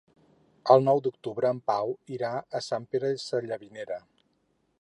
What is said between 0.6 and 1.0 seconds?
El